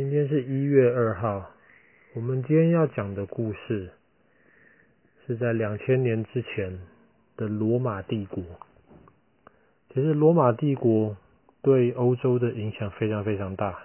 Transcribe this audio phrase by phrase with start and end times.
[0.00, 1.50] 今天是一月二号，
[2.14, 3.90] 我们今天要讲的故事
[5.26, 6.80] 是在两千年之前
[7.36, 8.42] 的罗马帝国。
[9.92, 11.18] 其实罗马帝国
[11.60, 13.78] 对欧洲的影响非常非常大。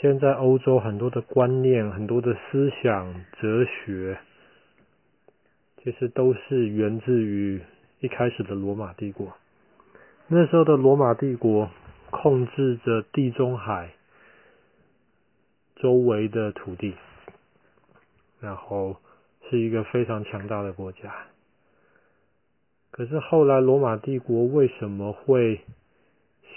[0.00, 4.16] 现在欧洲很多的观念、很多的思想、哲学，
[5.82, 7.60] 其实都是源自于
[8.00, 9.34] 一开始的罗马帝国。
[10.28, 11.68] 那时候的罗马帝国
[12.08, 13.90] 控制着地中海。
[15.84, 16.94] 周围的土地，
[18.40, 18.96] 然后
[19.50, 21.14] 是一个非常强大的国家。
[22.90, 25.60] 可是后来罗马帝国为什么会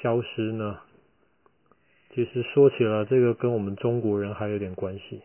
[0.01, 0.79] 消失呢？
[2.13, 5.21] 其实说起来，这个跟我们中国人还有点关系。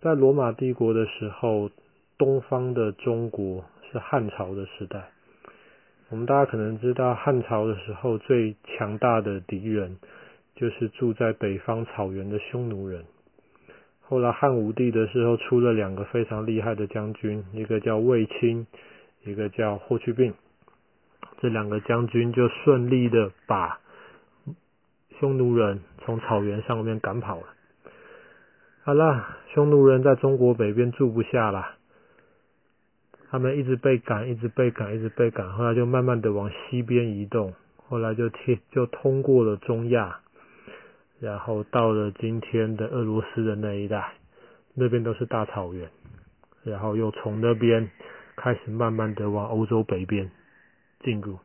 [0.00, 1.70] 在罗马帝国的时候，
[2.16, 5.10] 东方的中国是汉朝的时代。
[6.08, 9.98] 我们大家可能知道，汉朝的时候最强大的敌人。
[10.56, 13.04] 就是住在北方草原的匈奴人。
[14.00, 18.66] 后来汉武帝的时候出了两个非常厉害的将军，一个叫卫青，
[19.24, 20.34] 一个叫霍去病。
[21.40, 23.80] 这两个将军就顺利的把
[25.18, 27.46] 匈奴人从草原上面赶跑了。
[28.84, 31.74] 好了，匈奴人在中国北边住不下了，
[33.28, 37.52] 他们一直被赶，一直被赶，一直被赶，后来就慢慢的往西边移动，
[37.88, 40.20] 后来就贴就通过了中亚。
[41.18, 44.12] 然后到了今天的俄罗斯的那一带，
[44.74, 45.88] 那边都是大草原，
[46.62, 47.90] 然后又从那边
[48.36, 50.30] 开始慢慢的往欧洲北边
[51.00, 51.38] 进入。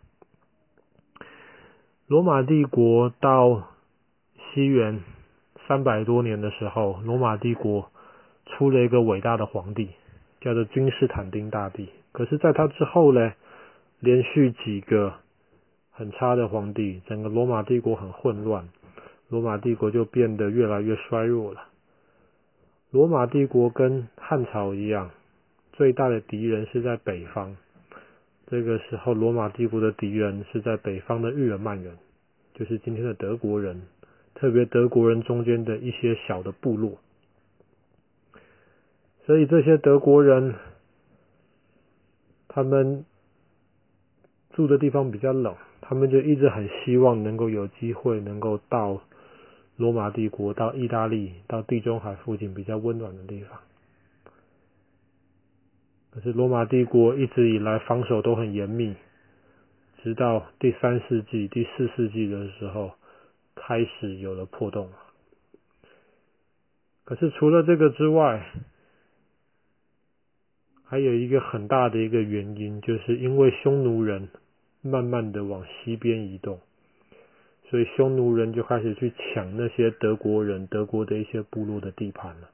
[2.08, 3.70] 罗马帝国到
[4.54, 5.02] 西元
[5.68, 7.90] 三百多年的时候，罗马帝国
[8.46, 9.92] 出了一个伟大的皇帝，
[10.42, 11.90] 叫做君士坦丁大帝。
[12.12, 13.32] 可是，在他之后呢，
[14.02, 15.14] 连续几个
[15.92, 18.68] 很差的皇帝，整个罗马帝国很混乱。
[19.32, 21.64] 罗马帝国就变得越来越衰弱了。
[22.90, 25.10] 罗马帝国跟汉朝一样，
[25.72, 27.56] 最大的敌人是在北方。
[28.48, 31.96] 这个时候，罗马帝国的敌人是在北方的日耳曼人，
[32.56, 33.84] 就是今天的德国人，
[34.36, 37.00] 特别德国人中间的一些小的部落。
[39.26, 40.56] 所以这些德国人，
[42.50, 43.06] 他们
[44.52, 49.02] 住的地方比较冷，他们就一直很希望能够有机会能够到。
[49.82, 53.60] 罗马帝国到意大利，到地中海附近比较温暖的地方。
[56.12, 58.96] 可是罗马帝国一直以来防守都很严密，
[60.04, 62.92] 直到第三世纪、第四世纪的时候，
[63.56, 64.88] 开始有了破洞。
[67.04, 68.46] 可是除了这个之外，
[70.84, 74.30] 还有一个很大的一个原因，就是因为匈奴人
[74.84, 76.60] 慢慢的往西边移动。
[77.72, 82.50] 所以匈奴人就开始去抢那些德国人、德国的一些部落的地盘了。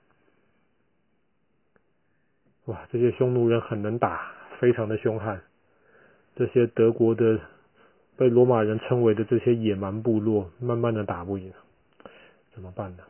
[2.65, 5.41] 哇，这些匈奴人很能打，非常的凶悍。
[6.35, 7.39] 这些德国的
[8.15, 11.51] 被罗马人称为的这些野蛮部落，慢慢的打不赢，
[12.53, 13.03] 怎么办呢？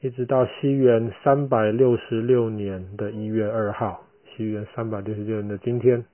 [0.00, 4.04] 一直到西元三百六十六年的一月二号，
[4.36, 6.04] 西元三百六十六年的今天，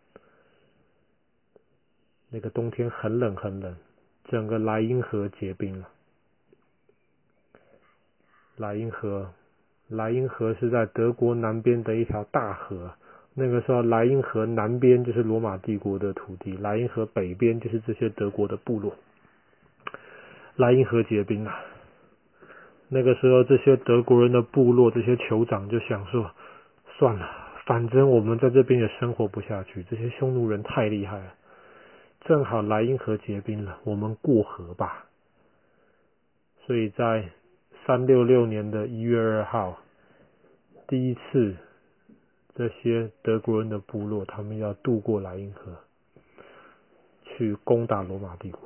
[2.31, 3.75] 那个冬天很冷很冷。
[4.33, 5.87] 整个莱茵河结冰了。
[8.57, 9.31] 莱茵河，
[9.89, 12.93] 莱茵河是在德国南边的一条大河。
[13.35, 18.95] 那个时候，莱茵河南边就是罗马帝国的土地，莱茵河北边就是这些德国的部落。
[20.57, 21.53] 莱茵河结冰了。
[22.89, 26.31] 那个时候，这些德国人的部落，这些酋长就想说：
[26.99, 27.29] 算了，
[27.67, 31.35] 反正我们在这边也生活不下去，这些匈奴人太厉害了。
[32.25, 35.07] 正好莱茵河结冰了，我们过河吧。
[36.65, 37.31] 所以在
[37.85, 39.81] 三六六年的一月二号，
[40.87, 41.57] 第一次
[42.55, 45.77] 这些德国人的部落，他们要渡过莱茵河，
[47.25, 48.61] 去攻打罗马帝国。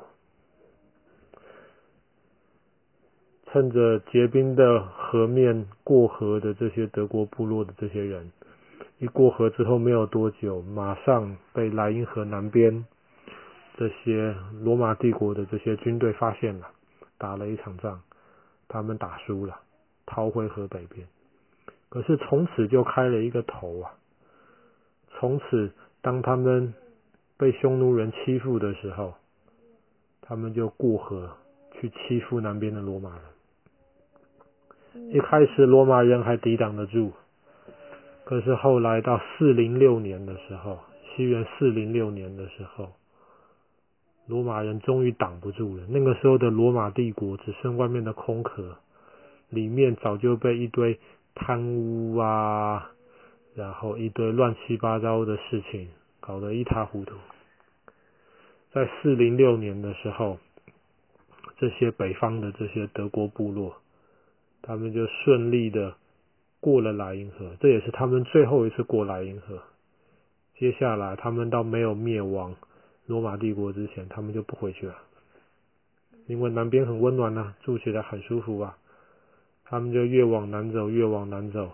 [3.46, 8.30] 趁着结冰的河面过河的这些德国部落的这些人，
[8.98, 12.84] 一过河之后没有多久，马上被莱茵河南边。
[13.78, 16.70] 这些罗马帝国的这些军队发现了，
[17.18, 18.00] 打了一场仗，
[18.68, 19.60] 他们打输了，
[20.06, 21.06] 逃回河北边。
[21.90, 23.92] 可是从此就开了一个头啊！
[25.10, 26.72] 从此，当他们
[27.36, 29.12] 被匈奴人欺负的时候，
[30.22, 31.36] 他们就过河
[31.72, 33.20] 去欺负南边的罗马人。
[35.12, 37.12] 一开始罗马人还抵挡得住，
[38.24, 42.94] 可是后来到四零六年的时候，西元四零六年的时候。
[44.26, 45.84] 罗马人终于挡不住了。
[45.88, 48.76] 那个时候的罗马帝国只剩外面的空壳，
[49.48, 50.98] 里面早就被一堆
[51.34, 52.90] 贪污啊，
[53.54, 55.88] 然后一堆乱七八糟的事情
[56.20, 57.14] 搞得一塌糊涂。
[58.72, 60.38] 在四零六年的时候，
[61.56, 63.76] 这些北方的这些德国部落，
[64.60, 65.94] 他们就顺利的
[66.60, 69.62] 过了莱茵河，这也是他们最后一次过莱茵河。
[70.58, 72.54] 接下来，他们到没有灭亡
[73.06, 74.96] 罗马帝国之前，他们就不回去了，
[76.26, 78.76] 因为南边很温暖呐，住起来很舒服啊。
[79.64, 81.72] 他们就越往南走，越往南走，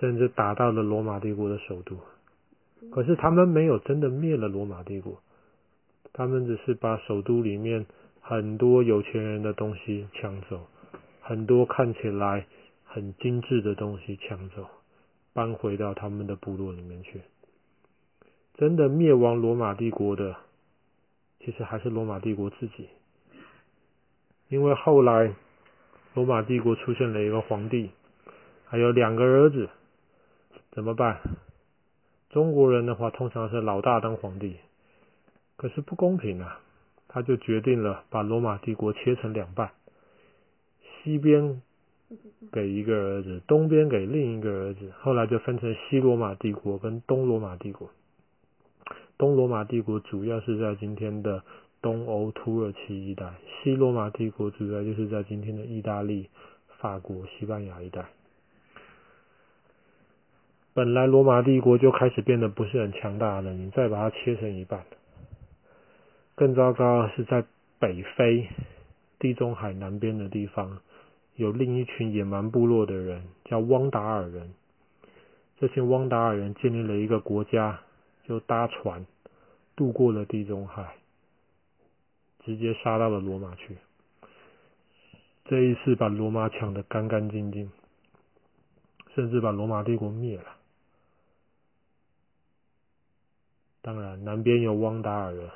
[0.00, 1.98] 甚至打到了罗马帝国的首都。
[2.90, 5.20] 可是他们没有真的灭了罗马帝国，
[6.12, 7.86] 他们只是把首都里面
[8.20, 10.66] 很多有钱人的东西抢走，
[11.20, 12.46] 很多看起来
[12.84, 14.66] 很精致的东西抢走，
[15.32, 17.20] 搬回到他们的部落里面去。
[18.54, 20.36] 真的灭亡罗马帝国的，
[21.40, 22.88] 其实还是罗马帝国自己，
[24.48, 25.34] 因为后来。
[26.14, 27.90] 罗马帝国出现了一个皇帝，
[28.66, 29.70] 还有两个儿子，
[30.70, 31.22] 怎么办？
[32.28, 34.56] 中国人的话通常是老大当皇帝，
[35.56, 36.60] 可是不公平啊！
[37.08, 39.70] 他就决定了把罗马帝国切成两半，
[40.82, 41.62] 西边
[42.52, 47.88] 给一个儿子，东边给另一个儿子，后来就分成西罗马帝国跟东罗马帝国。
[49.22, 51.44] 东罗马帝国主要是在今天的。
[51.80, 56.28] 东欧土耳其一带，西罗马帝国主要就是在今天的意大利、
[56.78, 58.04] 法国、西班牙一带。
[60.74, 64.84] 本来罗马帝国就开始变得不是很强大了，你再把它切成一半。
[66.34, 67.44] 更糟糕的是在
[67.78, 68.48] 北非、
[69.20, 70.78] 地中海南边的地方，
[71.36, 74.52] 有另一群野蛮部落的人，叫汪达尔人。
[75.60, 77.80] 这群汪达尔人建立了一个国家，
[78.24, 79.04] 就搭船
[79.76, 80.96] 渡过了地中海。
[82.44, 83.76] 直接杀到了罗马去，
[85.44, 87.70] 这一次把罗马抢得干干净净，
[89.14, 90.56] 甚至把罗马帝国灭了。
[93.80, 95.50] 当然，南边有汪达尔人，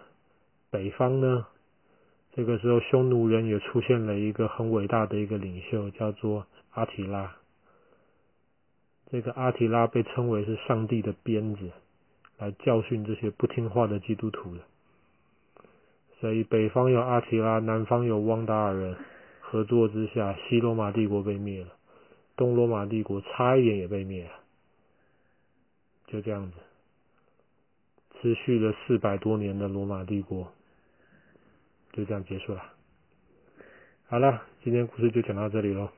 [0.71, 1.49] 北方呢，
[2.35, 7.35] 这个时候匈奴人也出现了一个很伟大的一个领袖，叫做阿提拉。
[9.11, 11.73] 这个阿提拉被称为是上帝的鞭子，
[12.39, 14.63] 来教训这些不听话的基督徒的。
[16.21, 18.97] 所以北方有阿提拉，南方有汪达尔人，
[19.41, 21.71] 合作之下，西罗马帝国被灭了，
[22.37, 24.31] 东罗马帝国差一点也被灭了，
[26.07, 26.57] 就这样子，
[28.21, 30.53] 持续了四百多年的罗马帝国，
[31.93, 32.73] 就这样结束了。
[34.09, 35.91] 好了，今天故事就讲到这里喽。